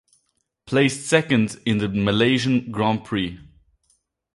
[0.65, 3.39] Placed second in the Malaysian Grand Prix.